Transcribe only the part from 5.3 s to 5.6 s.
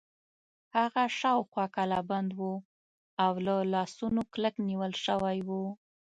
و.